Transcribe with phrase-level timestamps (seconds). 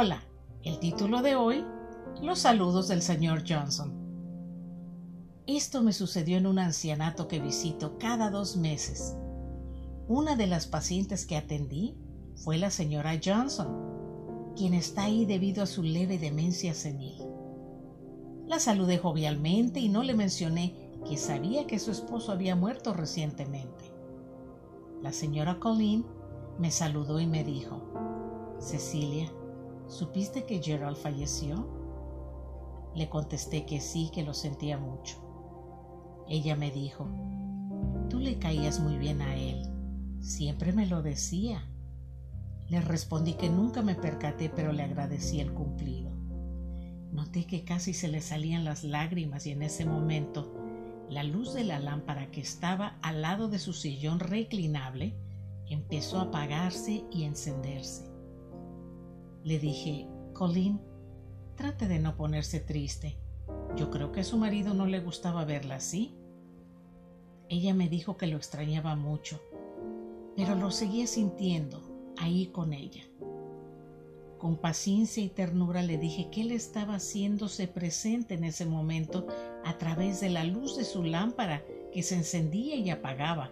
[0.00, 0.22] Hola,
[0.62, 1.64] el título de hoy,
[2.22, 3.92] Los saludos del señor Johnson.
[5.48, 9.16] Esto me sucedió en un ancianato que visito cada dos meses.
[10.06, 11.96] Una de las pacientes que atendí
[12.36, 17.20] fue la señora Johnson, quien está ahí debido a su leve demencia senil.
[18.46, 23.92] La saludé jovialmente y no le mencioné que sabía que su esposo había muerto recientemente.
[25.02, 26.06] La señora Colleen
[26.56, 27.82] me saludó y me dijo,
[28.60, 29.32] Cecilia,
[29.88, 31.66] ¿supiste que Gerald falleció?
[32.94, 35.16] Le contesté que sí, que lo sentía mucho.
[36.28, 37.08] Ella me dijo,
[38.10, 39.62] tú le caías muy bien a él,
[40.20, 41.68] siempre me lo decía.
[42.68, 46.10] Le respondí que nunca me percaté, pero le agradecí el cumplido.
[47.12, 50.54] Noté que casi se le salían las lágrimas y en ese momento
[51.08, 55.14] la luz de la lámpara que estaba al lado de su sillón reclinable
[55.70, 58.07] empezó a apagarse y encenderse.
[59.48, 60.78] Le dije, Colleen,
[61.56, 63.16] trate de no ponerse triste.
[63.76, 66.14] Yo creo que a su marido no le gustaba verla así.
[67.48, 69.40] Ella me dijo que lo extrañaba mucho,
[70.36, 71.80] pero lo seguía sintiendo
[72.18, 73.00] ahí con ella.
[74.36, 79.26] Con paciencia y ternura le dije que él estaba haciéndose presente en ese momento
[79.64, 83.50] a través de la luz de su lámpara que se encendía y apagaba,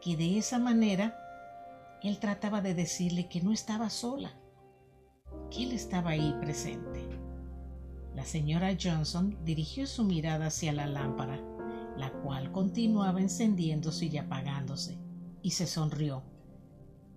[0.00, 1.16] que de esa manera
[2.02, 4.34] él trataba de decirle que no estaba sola,
[5.50, 7.08] que él estaba ahí presente.
[8.14, 11.40] La señora Johnson dirigió su mirada hacia la lámpara,
[11.96, 14.98] la cual continuaba encendiéndose y apagándose,
[15.42, 16.22] y se sonrió.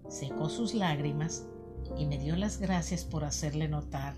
[0.07, 1.47] Secó sus lágrimas
[1.97, 4.15] y me dio las gracias por hacerle notar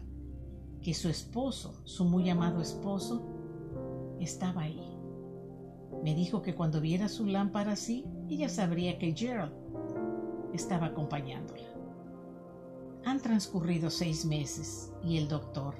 [0.81, 3.25] que su esposo, su muy amado esposo,
[4.19, 4.95] estaba ahí.
[6.03, 9.53] Me dijo que cuando viera su lámpara así, ella sabría que Gerald
[10.53, 11.74] estaba acompañándola.
[13.05, 15.75] Han transcurrido seis meses y el doctor,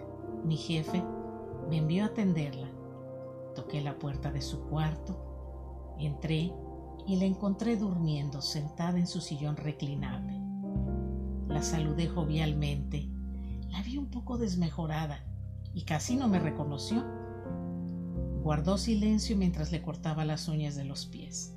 [0.45, 1.03] mi jefe,
[1.67, 2.69] me envió a atenderla.
[3.55, 6.53] Toqué la puerta de su cuarto, entré
[7.07, 10.39] y la encontré durmiendo sentada en su sillón reclinable.
[11.47, 13.09] La saludé jovialmente.
[13.69, 15.23] La vi un poco desmejorada
[15.73, 17.03] y casi no me reconoció.
[18.43, 21.55] Guardó silencio mientras le cortaba las uñas de los pies.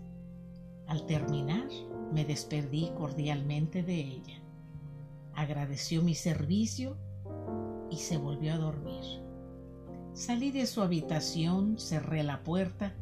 [0.87, 1.69] Al terminar,
[2.11, 4.48] me despedí cordialmente de ella
[5.39, 6.97] agradeció mi servicio
[7.91, 9.05] y se volvió a dormir.
[10.13, 12.93] Salí de su habitación, cerré la puerta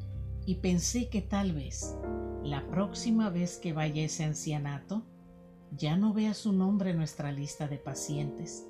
[0.45, 1.97] y pensé que tal vez
[2.43, 5.03] la próxima vez que vaya ese ancianato
[5.77, 8.67] ya no vea su nombre en nuestra lista de pacientes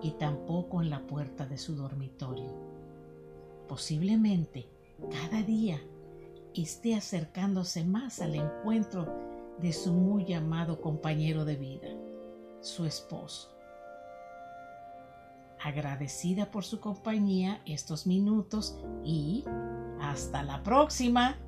[0.00, 2.50] y tampoco en la puerta de su dormitorio.
[3.68, 4.70] Posiblemente
[5.10, 5.78] cada día
[6.54, 9.06] esté acercándose más al encuentro
[9.60, 11.88] de su muy amado compañero de vida
[12.62, 13.50] su esposo.
[15.62, 19.44] Agradecida por su compañía estos minutos y
[20.00, 21.38] hasta la próxima.